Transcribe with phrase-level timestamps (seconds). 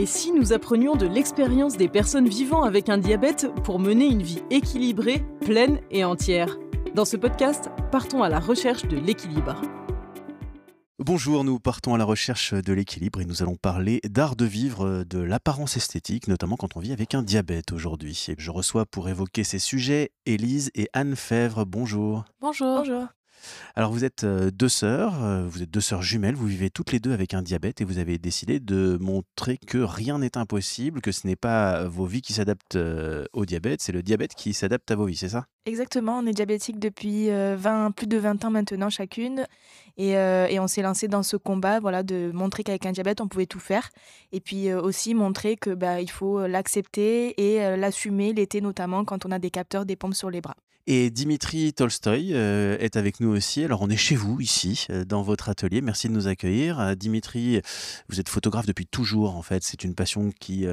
[0.00, 4.22] Et si nous apprenions de l'expérience des personnes vivant avec un diabète pour mener une
[4.22, 6.56] vie équilibrée, pleine et entière?
[6.94, 9.60] Dans ce podcast, partons à la recherche de l'équilibre.
[10.98, 15.04] Bonjour, nous partons à la recherche de l'équilibre et nous allons parler d'art de vivre,
[15.04, 18.24] de l'apparence esthétique, notamment quand on vit avec un diabète aujourd'hui.
[18.28, 21.66] Et je reçois pour évoquer ces sujets Élise et Anne Fèvre.
[21.66, 22.24] Bonjour.
[22.40, 22.78] Bonjour.
[22.78, 23.06] Bonjour.
[23.76, 26.92] Alors vous êtes euh, deux sœurs, euh, vous êtes deux sœurs jumelles, vous vivez toutes
[26.92, 31.00] les deux avec un diabète et vous avez décidé de montrer que rien n'est impossible,
[31.00, 34.54] que ce n'est pas vos vies qui s'adaptent euh, au diabète, c'est le diabète qui
[34.54, 35.46] s'adapte à vos vies, c'est ça?
[35.66, 39.46] Exactement, on est diabétique depuis 20, plus de 20 ans maintenant chacune
[39.98, 43.28] et, et on s'est lancé dans ce combat voilà, de montrer qu'avec un diabète on
[43.28, 43.90] pouvait tout faire
[44.32, 49.30] et puis aussi montrer que bah, il faut l'accepter et l'assumer l'été notamment quand on
[49.30, 50.56] a des capteurs, des pompes sur les bras.
[50.86, 53.64] Et Dimitri Tolstoï euh, est avec nous aussi.
[53.64, 55.82] Alors on est chez vous ici, euh, dans votre atelier.
[55.82, 56.80] Merci de nous accueillir.
[56.80, 57.60] Euh, Dimitri,
[58.08, 59.62] vous êtes photographe depuis toujours en fait.
[59.62, 60.66] C'est une passion qui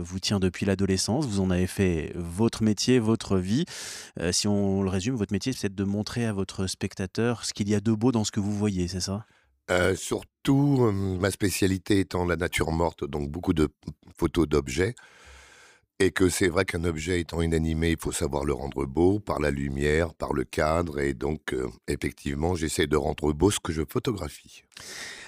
[0.00, 1.26] vous tient depuis l'adolescence.
[1.26, 3.64] Vous en avez fait votre métier, votre vie.
[4.32, 7.74] si on le résume, votre métier c'est de montrer à votre spectateur ce qu'il y
[7.74, 9.24] a de beau dans ce que vous voyez, c'est ça?
[9.94, 13.68] Surtout, ma spécialité étant la nature morte, donc beaucoup de
[14.16, 14.94] photos d'objets.
[16.02, 19.38] Et que c'est vrai qu'un objet étant inanimé, il faut savoir le rendre beau par
[19.38, 20.98] la lumière, par le cadre.
[20.98, 24.62] Et donc, euh, effectivement, j'essaie de rendre beau ce que je photographie.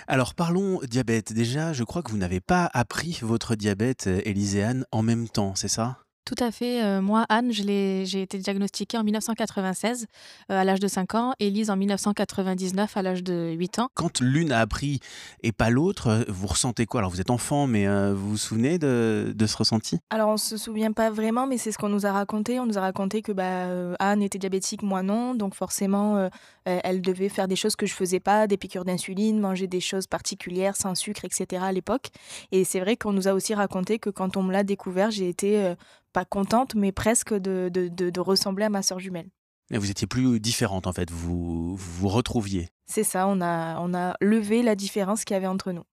[0.09, 1.35] Alors parlons diabète.
[1.35, 5.69] Déjà, je crois que vous n'avez pas appris votre diabète, Éliséane, en même temps, c'est
[5.69, 6.02] ça?
[6.25, 6.83] Tout à fait.
[6.83, 10.07] Euh, moi, Anne, j'ai été diagnostiquée en 1996
[10.51, 13.89] euh, à l'âge de 5 ans, Élise en 1999 à l'âge de 8 ans.
[13.95, 15.01] Quand l'une a appris
[15.43, 17.01] et pas l'autre, euh, vous ressentez quoi?
[17.01, 19.99] Alors vous êtes enfant, mais vous vous souvenez de, ce ressenti?
[20.11, 22.61] Alors on se souvient pas vraiment, mais c'est ce qu'on nous a raconté.
[22.61, 23.67] On nous a raconté que bah,
[23.99, 26.29] Anne était diabétique, moi non, donc forcément
[26.65, 30.07] elle devait faire des choses que je faisais pas, des piqûres d'insuline, manger des choses
[30.07, 31.63] particulières, sans sucre, etc.
[31.65, 32.11] à l'époque.
[32.53, 35.29] Et c'est vrai qu'on nous a aussi raconté que quand on me l'a découvert, j'ai
[35.29, 35.75] été
[36.13, 39.29] pas contente, mais presque de, de, ressembler à ma sœur jumelle.
[39.71, 42.69] Et vous étiez plus différente en fait, vous vous retrouviez.
[42.87, 45.85] C'est ça, on a, on a levé la différence qu'il y avait entre nous.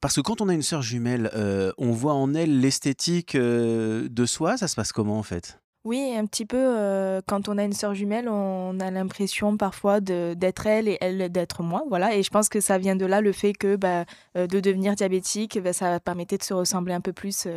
[0.00, 4.08] Parce que quand on a une sœur jumelle, euh, on voit en elle l'esthétique euh,
[4.08, 5.58] de soi, ça se passe comment en fait?
[5.84, 6.56] Oui, un petit peu.
[6.60, 11.28] Euh, quand on a une sœur jumelle, on a l'impression parfois d'être elle et elle
[11.32, 11.82] d'être moi.
[11.88, 12.14] Voilà.
[12.14, 14.04] Et je pense que ça vient de là le fait que bah,
[14.36, 17.48] de devenir diabétique, bah, ça permettait de se ressembler un peu plus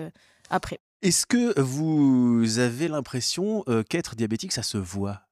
[0.49, 0.79] après.
[1.01, 5.24] Est-ce que vous avez l'impression qu'être diabétique, ça se voit?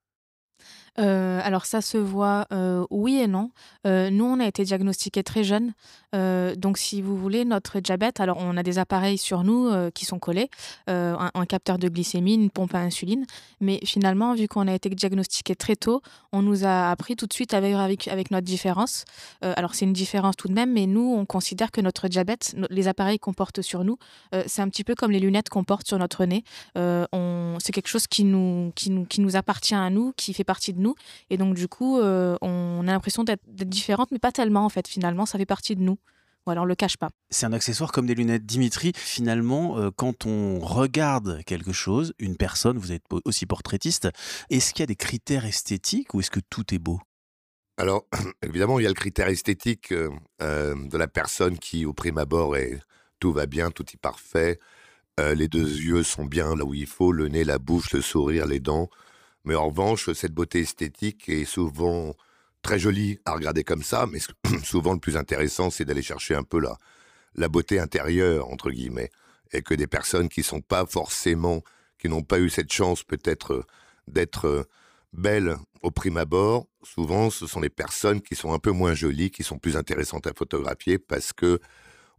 [0.99, 3.49] Euh, alors ça se voit, euh, oui et non.
[3.87, 5.73] Euh, nous, on a été diagnostiqués très jeunes.
[6.13, 10.19] donc si vous voulez, notre diabète, alors on a des appareils sur nous qui sont
[10.19, 10.49] collés,
[10.87, 13.25] un, capteur de glycémie, une pompe à insuline.
[13.61, 17.33] Mais finalement, vu qu'on a été diagnostiqués très tôt, on nous a appris tout de
[17.33, 19.05] suite à vivre avec, notre différence.
[19.41, 22.87] alors c'est une différence tout de même, mais nous, on considère que notre diabète, les
[22.87, 23.97] appareils qu'on porte sur nous,
[24.45, 26.43] c'est un petit peu comme les lunettes qu'on porte sur notre nez.
[26.75, 30.73] c'est quelque chose qui nous, qui, nous, qui nous appartient à nous, qui fait partie
[30.73, 30.82] de nous.
[31.29, 34.87] Et donc, du coup, euh, on a l'impression d'être différente, mais pas tellement, en fait.
[34.87, 35.97] Finalement, ça fait partie de nous.
[36.45, 37.09] Ou alors, on le cache pas.
[37.29, 38.45] C'est un accessoire comme des lunettes.
[38.45, 44.09] Dimitri, finalement, euh, quand on regarde quelque chose, une personne, vous êtes aussi portraitiste,
[44.49, 46.99] est-ce qu'il y a des critères esthétiques ou est-ce que tout est beau?
[47.77, 48.05] Alors,
[48.43, 52.57] évidemment, il y a le critère esthétique euh, de la personne qui, au prime abord,
[52.57, 52.79] est
[53.19, 54.59] tout va bien, tout est parfait.
[55.17, 58.45] les deux yeux sont bien là où il faut, le nez, la bouche, le sourire,
[58.47, 58.89] les dents.
[59.45, 62.15] Mais en revanche, cette beauté esthétique est souvent
[62.61, 64.19] très jolie à regarder comme ça, mais
[64.63, 66.77] souvent le plus intéressant, c'est d'aller chercher un peu la,
[67.35, 69.11] la beauté intérieure, entre guillemets.
[69.51, 71.61] Et que des personnes qui sont pas forcément,
[71.99, 73.63] qui n'ont pas eu cette chance peut-être euh,
[74.07, 74.63] d'être euh,
[75.11, 79.29] belles au prime abord, souvent ce sont les personnes qui sont un peu moins jolies,
[79.29, 81.59] qui sont plus intéressantes à photographier parce que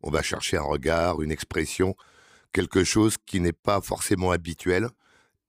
[0.02, 1.96] on va chercher un regard, une expression,
[2.52, 4.90] quelque chose qui n'est pas forcément habituel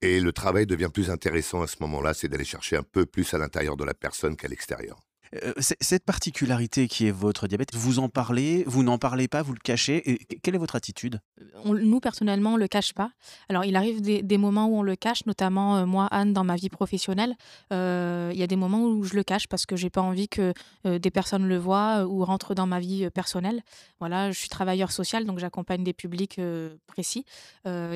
[0.01, 3.33] et le travail devient plus intéressant à ce moment-là, c'est d'aller chercher un peu plus
[3.33, 4.99] à l'intérieur de la personne qu'à l'extérieur.
[5.43, 9.53] Euh, cette particularité qui est votre diabète, vous en parlez, vous n'en parlez pas, vous
[9.53, 10.09] le cachez.
[10.09, 11.19] Et quelle est votre attitude?
[11.65, 13.11] Nous, personnellement, on ne le cache pas.
[13.49, 16.55] Alors, il arrive des, moments où on le cache, notamment euh, moi, Anne, dans ma
[16.55, 17.35] vie professionnelle.
[17.73, 20.27] Euh, il y a des moments où je le cache parce que j'ai pas envie
[20.27, 20.53] que
[20.83, 23.61] des personnes le voient ou rentrent dans ma vie personnelle.
[23.99, 26.39] Voilà, je suis travailleur social, donc j'accompagne des publics
[26.85, 27.25] précis,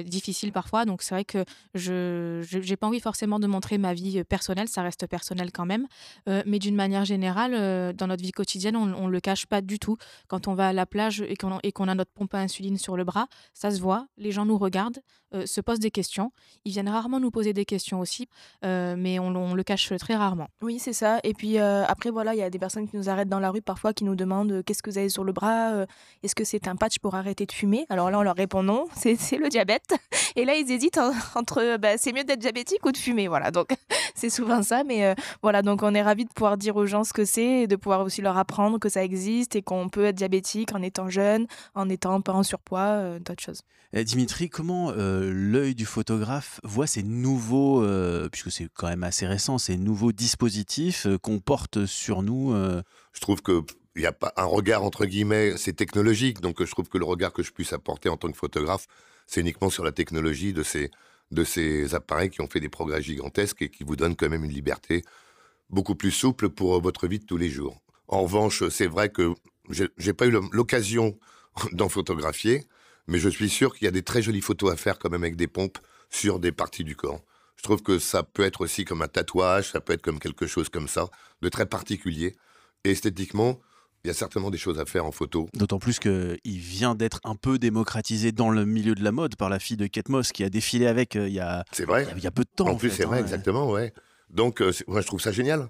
[0.06, 0.86] difficiles parfois.
[0.86, 1.46] Donc, c'est vrai que
[1.76, 5.88] je n'ai pas envie forcément de montrer ma vie personnelle, ça reste personnel quand même.
[6.28, 9.62] mais d'une manière générale, général, euh, dans notre vie quotidienne, on ne le cache pas
[9.62, 9.98] du tout.
[10.28, 11.36] Quand on va à la plage et
[11.72, 14.58] qu'on a notre pompe à insuline sur le bras, ça se voit, les gens nous
[14.58, 15.00] regardent,
[15.36, 16.32] euh, se posent des questions.
[16.66, 18.28] Ils viennent rarement nous poser des questions aussi,
[18.66, 20.48] euh, mais on, on le cache très rarement.
[20.64, 21.20] Oui, c'est ça.
[21.24, 23.62] Et puis après, voilà, il y a des personnes qui nous arrêtent dans la rue
[23.62, 25.86] parfois, qui nous demandent qu'est-ce que vous avez sur le bras
[26.24, 27.86] Est-ce que c'est un patch pour arrêter de fumer?
[27.90, 29.94] Alors là, on leur répond non, c'est le diabète.
[30.36, 31.00] Et là, ils hésitent
[31.36, 33.28] entre bah, c'est mieux d'être diabétique ou de fumer.
[33.28, 33.70] Voilà, donc
[34.16, 34.84] c'est souvent ça.
[34.84, 37.68] Mais voilà, donc on est ravis de pouvoir dire aux gens ce que c'est et
[37.68, 41.10] de pouvoir aussi leur apprendre que ça existe et qu'on peut être diabétique en étant
[41.10, 43.62] jeune, en étant pas en surpoids, euh, d'autres choses.
[43.94, 49.04] Eh, Dimitri, comment euh, l'œil du photographe voit ces nouveaux, euh, puisque c'est quand même
[49.04, 53.64] assez récent, ces nouveaux dispositifs qu'on porte sur nous Je trouve que
[53.96, 57.06] il n'y a pas un regard entre guillemets, c'est technologique, donc je trouve que le
[57.06, 58.86] regard que je puisse apporter en tant que photographe,
[59.26, 60.92] c'est uniquement sur la technologie de ces
[61.32, 64.46] de ces appareils qui ont fait des progrès gigantesques et qui vous donnent quand même
[64.46, 65.04] une liberté
[65.70, 67.82] beaucoup plus souple pour euh, votre vie de tous les jours.
[68.08, 69.34] En revanche, c'est vrai que
[69.98, 71.18] j'ai pas eu l'occasion
[71.74, 72.66] d'en photographier,
[73.08, 75.24] mais je suis sûr qu'il y a des très jolies photos à faire quand même
[75.24, 75.78] avec des pompes
[76.10, 77.22] sur des parties du corps.
[77.56, 80.48] Je trouve que ça peut être aussi comme un tatouage, ça peut être comme quelque
[80.48, 81.10] chose comme ça,
[81.42, 82.36] de très particulier.
[82.86, 83.60] Et esthétiquement,
[84.04, 85.50] il y a certainement des choses à faire en photo.
[85.54, 89.50] D'autant plus qu'il vient d'être un peu démocratisé dans le milieu de la mode par
[89.50, 92.08] la fille de Kate Moss qui a défilé avec euh, il y a, vrai.
[92.16, 92.68] Il y a peu de temps.
[92.68, 93.94] En, plus, c'est vrai, hein, exactement, ouais.
[94.30, 95.70] Donc, euh, moi, je trouve ça génial.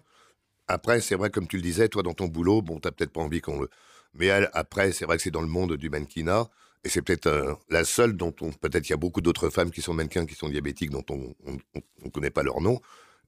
[0.67, 3.21] Après, c'est vrai, comme tu le disais, toi, dans ton boulot, bon, t'as peut-être pas
[3.21, 3.69] envie qu'on le.
[4.13, 6.47] Mais après, c'est vrai que c'est dans le monde du mannequinat.
[6.83, 8.51] Et c'est peut-être euh, la seule dont on.
[8.51, 11.35] Peut-être il y a beaucoup d'autres femmes qui sont mannequins, qui sont diabétiques, dont on
[11.45, 12.79] ne connaît pas leur nom.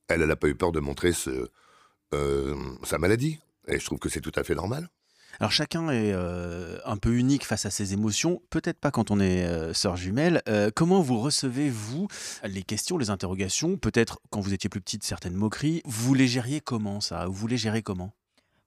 [0.07, 1.11] Elle, elle n'a pas eu peur de montrer
[2.13, 3.39] euh, sa maladie.
[3.67, 4.89] Et je trouve que c'est tout à fait normal.
[5.39, 9.19] Alors chacun est euh, un peu unique face à ses émotions, peut-être pas quand on
[9.19, 10.41] est euh, sœur jumelle.
[10.47, 12.07] Euh, comment vous recevez, vous,
[12.43, 15.81] les questions, les interrogations Peut-être quand vous étiez plus petite, certaines moqueries.
[15.85, 18.11] Vous les gériez comment ça Vous les gérez comment?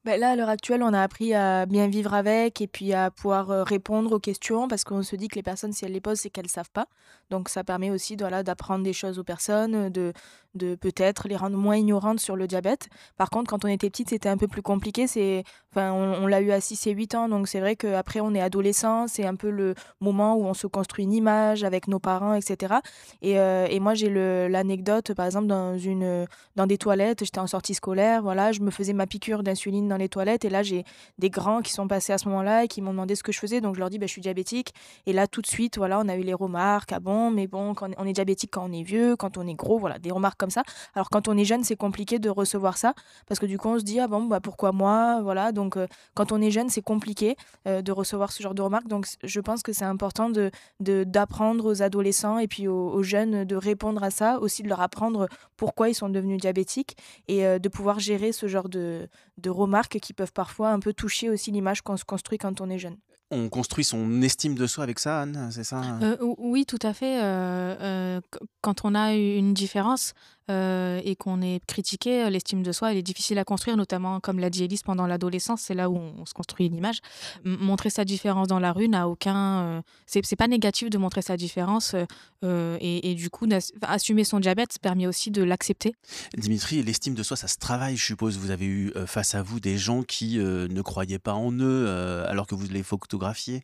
[0.04, 3.10] Ben là, à l'heure actuelle, on a appris à bien vivre avec et puis à
[3.10, 6.20] pouvoir répondre aux questions parce qu'on se dit que les personnes, si elles les posent,
[6.20, 6.88] c'est qu'elles ne savent pas.
[7.30, 10.12] Donc ça permet aussi voilà, d'apprendre des choses aux personnes, de,
[10.54, 12.88] de peut-être les rendre moins ignorantes sur le diabète.
[13.16, 15.06] Par contre, quand on était petite, c'était un peu plus compliqué.
[15.06, 18.34] C'est, enfin, on, l'a eu à 6 et 8 ans, donc c'est vrai qu'après, on
[18.34, 21.98] est adolescent, c'est un peu le moment où on se construit une image avec nos
[21.98, 22.74] parents, etc.
[23.22, 26.26] Et, euh, et moi, j'ai l'anecdote, par exemple, dans, une,
[26.56, 29.96] dans des toilettes, j'étais en sortie scolaire, voilà, je me faisais ma piqûre d'insuline dans
[29.96, 30.84] les toilettes, et là, j'ai
[31.18, 33.38] des grands qui sont passés à ce moment-là et qui m'ont demandé ce que je
[33.38, 34.72] faisais, donc je leur dis, bah, je suis diabétique.
[35.06, 37.74] Et là, tout de suite, voilà, on a eu les remarques, ah bon, mais bon,
[37.74, 40.38] quand on est diabétique quand on est vieux, quand on est gros, voilà, des remarques
[40.50, 40.62] ça.
[40.94, 42.94] Alors quand on est jeune, c'est compliqué de recevoir ça
[43.26, 45.52] parce que du coup on se dit ah bon bah pourquoi moi voilà.
[45.52, 47.36] Donc euh, quand on est jeune c'est compliqué
[47.66, 48.88] euh, de recevoir ce genre de remarques.
[48.88, 50.50] Donc je pense que c'est important de
[50.80, 55.28] d'apprendre aux adolescents et puis aux, jeunes de répondre à ça aussi de leur apprendre
[55.56, 56.96] pourquoi ils sont devenus diabétiques
[57.28, 59.08] et euh, de pouvoir gérer ce genre de,
[59.38, 62.70] de remarques qui peuvent parfois un peu toucher aussi l'image qu'on se construit quand on
[62.70, 62.96] est jeune
[63.34, 65.82] on construit son estime de soi avec ça, Anne, c'est ça?
[66.02, 67.20] Euh, Oui, tout à fait.
[67.22, 68.20] Euh, euh,
[68.60, 70.14] quand on a une différence,
[70.50, 74.20] euh, et qu'on est critiqué, euh, l'estime de soi, elle est difficile à construire, notamment,
[74.20, 76.98] comme l'a dit Elise, pendant l'adolescence, c'est là où on, se construit une image.
[77.44, 79.62] montrer sa différence dans la rue n'a aucun...
[79.62, 81.94] Euh, c'est pas négatif de montrer sa différence,
[82.42, 83.48] et, du coup,
[83.82, 85.94] assumer son diabète permet aussi de l'accepter.
[86.36, 88.36] Dimitri, l'estime de soi, ça se travaille, je suppose.
[88.36, 91.88] Vous avez eu face à vous des gens qui ne croyaient pas en eux,
[92.28, 93.62] alors que vous les photographiez?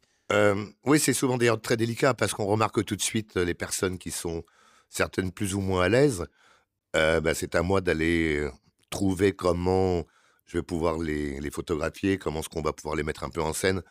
[0.85, 4.11] Oui, c'est souvent d'ailleurs très délicat, parce qu'on remarque tout de suite les personnes qui
[4.11, 4.43] sont
[4.88, 6.25] certaines plus ou moins à l'aise.
[6.97, 8.49] Euh, bah, c'est à moi d'aller
[8.91, 10.05] trouver comment
[10.47, 13.53] je vais pouvoir les, photographier, comment est-ce qu'on va pouvoir les mettre un peu en
[13.53, 13.83] scène.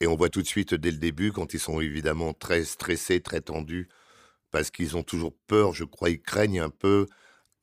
[0.00, 3.20] Et on voit tout de suite dès le début, quand ils sont évidemment très stressés,
[3.20, 3.88] très tendus,
[4.50, 7.06] parce qu'ils ont toujours peur, je crois, ils craignent un peu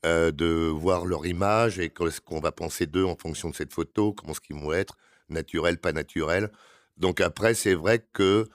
[0.04, 4.14] de voir leur image et ce qu'on va penser d'eux en fonction de cette photo,
[4.14, 4.98] comment ce qu'ils vont être,
[5.30, 6.52] naturel, pas naturel.
[6.98, 8.48] Donc après, c'est vrai que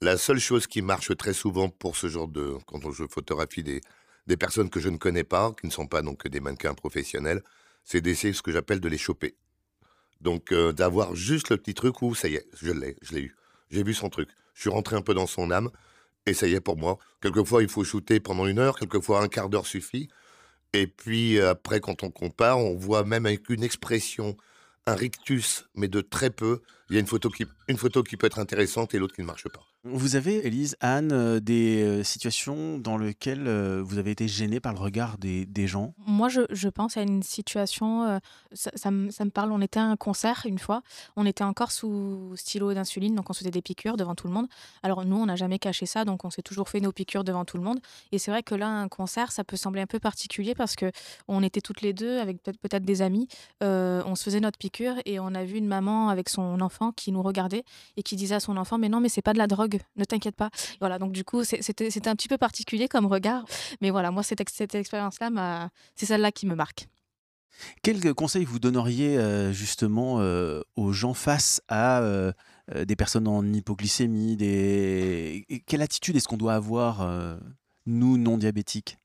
[0.00, 2.54] la seule chose qui marche très souvent pour ce genre de...
[2.66, 3.82] quand je photographie des,
[4.26, 7.42] des personnes que je ne connais pas, qui ne sont pas donc des mannequins professionnels,
[7.84, 9.36] c'est d'essayer ce que j'appelle de les choper.
[10.20, 13.20] Donc euh, d'avoir juste le petit truc où ça y est, je l'ai, je l'ai
[13.20, 13.36] eu.
[13.70, 14.28] J'ai vu son truc.
[14.54, 15.70] Je suis rentré un peu dans son âme
[16.26, 16.98] et ça y est pour moi.
[17.20, 20.08] Quelquefois il faut shooter pendant une heure, quelquefois un quart d'heure suffit.
[20.72, 24.36] Et puis après quand on compare, on voit même avec une expression,
[24.86, 28.16] un rictus, mais de très peu, il y a une photo, qui, une photo qui
[28.16, 29.73] peut être intéressante et l'autre qui ne marche pas.
[29.86, 34.58] Vous avez, Élise, Anne, euh, des euh, situations dans lesquelles euh, vous avez été gênée
[34.58, 35.92] par le regard des, gens?
[36.06, 38.18] Moi, je, pense à une situation,
[38.54, 40.82] ça, me, parle, on était à un concert une fois,
[41.16, 44.32] on était encore sous stylo d'insuline, donc on se faisait des piqûres devant tout le
[44.32, 44.46] monde.
[44.82, 47.44] Alors nous, on n'a jamais caché ça, donc on s'est toujours fait nos piqûres devant
[47.44, 47.78] tout le monde.
[48.12, 50.90] Et c'est vrai que là, un concert, ça peut sembler un peu particulier parce que
[51.28, 53.28] on était toutes les deux avec peut-être peut-être des amis,
[53.60, 57.12] on se faisait notre piqûre et on a vu une maman avec son enfant qui
[57.12, 57.64] nous regardait
[57.96, 60.04] et qui disait à son enfant, mais non, mais c'est pas de la drogue ne
[60.04, 60.50] t'inquiète pas.
[60.80, 63.44] Voilà, donc du coup, c'était un petit peu particulier comme regard.
[63.80, 66.88] Mais voilà, moi, cette, cette expérience-là, c'est celle-là qui me marque.
[67.82, 72.32] Quel conseil vous donneriez euh, justement euh, aux gens face à euh,
[72.84, 75.46] des personnes en hypoglycémie des...
[75.66, 77.06] Quelle attitude est-ce qu'on doit avoir,
[77.84, 78.98] nous, non diabétiques?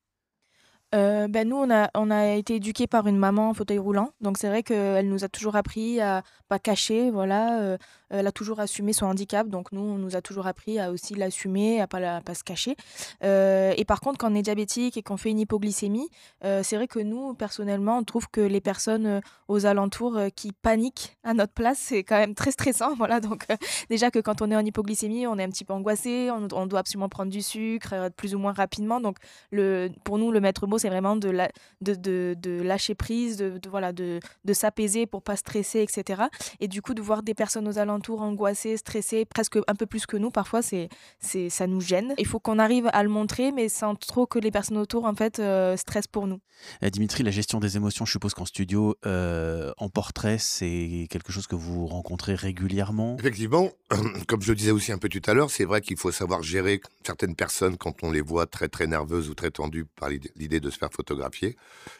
[0.93, 4.13] Ben nous, on a, on a été éduqués par une maman en fauteuil roulant.
[4.21, 7.77] Donc, c'est vrai qu'elle nous a toujours appris à pas cacher, voilà,
[8.09, 11.15] elle a toujours assumé son handicap, donc nous, on nous a toujours appris à aussi
[11.15, 12.75] l'assumer, à pas, pas se cacher.
[13.23, 16.09] Euh, et par contre, quand on est diabétique et qu'on fait une hypoglycémie,
[16.43, 20.51] euh, c'est vrai que nous, personnellement, on trouve que les personnes euh, aux alentours qui
[20.51, 22.89] paniquent à notre place, c'est quand même très stressant.
[22.99, 23.45] Voilà, donc
[23.89, 26.79] déjà que quand on est en hypoglycémie, on est un petit peu angoissé, on, doit
[26.79, 28.99] absolument prendre du sucre plus ou moins rapidement.
[28.99, 29.17] Donc
[29.51, 31.49] le, pour nous, le maître mot, c'est vraiment de, la,
[31.79, 36.23] de, de, de, lâcher prise, de, voilà, de, de s'apaiser pour pas stresser, etc.
[36.59, 40.05] Et du coup, de voir des personnes aux alentours angoissés, stressés, presque un peu plus
[40.05, 40.31] que nous.
[40.31, 40.89] Parfois, c'est,
[41.19, 42.13] c'est, ça nous gêne.
[42.17, 45.15] Il faut qu'on arrive à le montrer, mais sans trop que les personnes autour, en
[45.15, 46.39] fait, euh, stressent pour nous.
[46.81, 51.31] Eh, Dimitri, la gestion des émotions, je suppose qu'en studio, euh, en portrait, c'est quelque
[51.31, 53.17] chose que vous rencontrez régulièrement?
[53.19, 53.71] Effectivement,
[54.27, 56.43] comme je le disais aussi un peu tout à l'heure, c'est vrai qu'il faut savoir
[56.43, 60.59] gérer certaines personnes quand on les voit très très nerveuses ou très tendues par l'idée
[60.59, 61.55] de se faire photographier.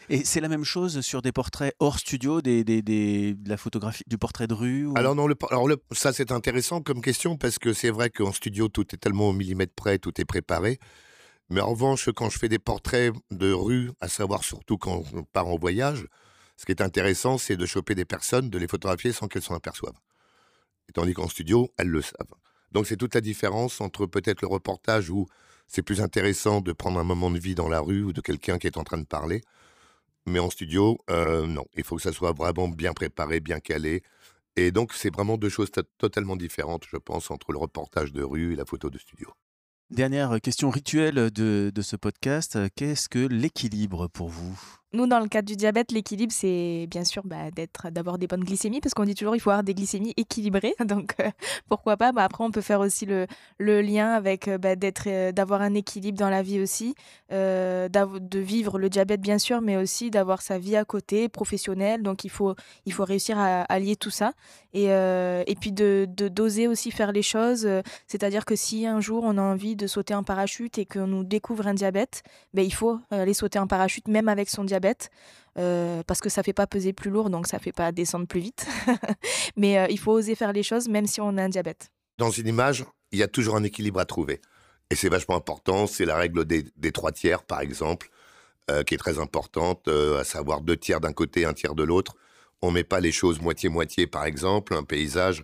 [0.09, 3.57] Et c'est la même chose sur des portraits hors studio, des, des, des de la
[3.57, 7.37] photographie, du portrait de rue Alors non, le, alors le, ça c'est intéressant comme question
[7.37, 10.79] parce que c'est vrai qu'en studio tout est tellement au millimètre près, tout est préparé.
[11.49, 15.23] Mais en revanche, quand je fais des portraits de rue, à savoir surtout quand on
[15.23, 16.05] part en voyage,
[16.57, 19.55] ce qui est intéressant, c'est de choper des personnes, de les photographier sans qu'elles s'en
[19.55, 19.99] aperçoivent.
[20.89, 22.35] Et tandis qu'en studio, elles le savent.
[22.71, 25.27] Donc c'est toute la différence entre peut-être le reportage où
[25.67, 28.57] c'est plus intéressant de prendre un moment de vie dans la rue ou de quelqu'un
[28.57, 29.41] qui est en train de parler.
[30.25, 31.65] Mais en studio, euh, non.
[31.75, 34.03] Il faut que ça soit vraiment bien préparé, bien calé.
[34.55, 38.53] Et donc, c'est vraiment deux choses totalement différentes, je pense, entre le reportage de rue
[38.53, 39.29] et la photo de studio.
[39.89, 42.59] Dernière question rituelle de, de ce podcast.
[42.75, 44.59] Qu'est-ce que l'équilibre pour vous?
[44.91, 48.43] Nous, dans le cadre du diabète, l'équilibre, c'est bien sûr bah, d'être, d'avoir des bonnes
[48.43, 50.73] glycémies, parce qu'on dit toujours il faut avoir des glycémies équilibrées.
[50.85, 51.29] Donc, euh,
[51.67, 52.11] pourquoi pas?
[52.11, 53.27] Bah, Après, on peut faire aussi le,
[53.59, 56.95] lien avec euh, bah, d'être, euh, d'avoir un équilibre dans la vie aussi,
[57.29, 62.01] de vivre le diabète, bien sûr, mais aussi d'avoir sa vie à côté, professionnelle.
[62.01, 62.55] Donc, il faut,
[62.87, 64.33] il faut réussir à allier tout ça.
[64.73, 67.67] Et, et puis, de, d'oser aussi faire les choses.
[68.07, 71.23] c'est-à-dire que si un jour, on a envie de sauter en parachute et qu'on nous
[71.23, 74.78] découvre un diabète, ben, il faut aller sauter en parachute, même avec son diabète
[75.57, 78.39] euh, parce que ça fait pas peser plus lourd, donc ça fait pas descendre plus
[78.39, 78.65] vite.
[79.55, 81.89] Mais euh, il faut oser faire les choses, même si on a un diabète.
[82.17, 84.41] Dans une image, il y a toujours un équilibre à trouver.
[84.89, 88.09] Et c'est vachement important, c'est la règle des, trois tiers, par exemple,
[88.71, 92.15] euh, qui est très importante, à savoir deux tiers d'un côté, un tiers de l'autre.
[92.61, 95.43] On met pas les choses moitié-moitié, par exemple, un paysage,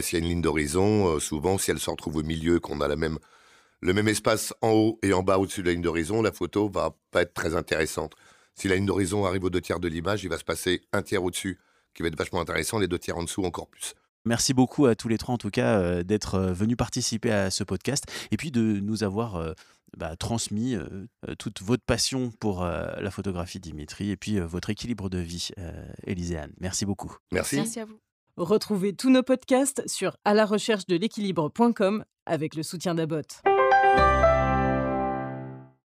[0.00, 2.86] s'il y a une ligne d'horizon, souvent, si elle se retrouve au milieu, qu'on a
[2.86, 3.18] la même,
[3.80, 6.68] le même espace en haut et en bas au-dessus de la ligne d'horizon, la photo
[6.68, 8.14] va pas être très intéressante.
[8.54, 11.02] Si la ligne d'horizon arrive aux deux tiers de l'image, il va se passer un
[11.02, 11.58] tiers au-dessus,
[11.94, 13.94] qui va être vachement intéressant, les deux tiers en dessous encore plus.
[14.24, 17.50] Merci beaucoup à tous les trois, en tout cas, euh, d'être euh, venus participer à
[17.50, 19.52] ce podcast et puis de nous avoir euh,
[19.98, 20.76] bah, transmis
[21.38, 25.50] toute votre passion pour la photographie, Dimitri, et puis votre équilibre de vie,
[26.04, 26.52] Éliséane.
[26.58, 27.16] Merci beaucoup.
[27.30, 27.56] Merci.
[27.56, 28.00] Merci à vous.
[28.36, 33.22] Retrouvez tous nos podcasts sur à la recherche de l'équilibre.com avec le soutien d'Abot.